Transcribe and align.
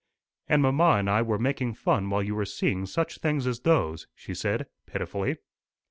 "And 0.49 0.63
mamma 0.63 0.93
and 0.97 1.07
I 1.07 1.21
were 1.21 1.37
making 1.37 1.75
fun 1.75 2.09
while 2.09 2.23
you 2.23 2.33
were 2.33 2.43
seeing 2.43 2.87
such 2.87 3.19
things 3.19 3.45
as 3.45 3.59
those!" 3.59 4.07
she 4.15 4.33
said 4.33 4.65
pitifully. 4.87 5.37